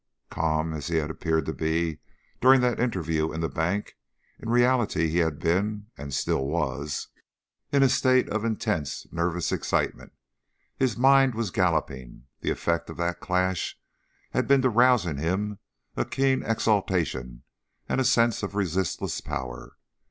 [0.31, 1.99] Calm as he had appeared to be
[2.39, 3.97] during that interview in the bank,
[4.39, 7.09] in reality he had been, and still was,
[7.71, 10.11] in a state of intense nervous excitement;
[10.75, 13.77] his mind was galloping; the effect of that clash
[14.31, 15.59] had been to rouse in him
[15.95, 17.43] a keen exaltation
[17.87, 19.77] and a sense of resistless power.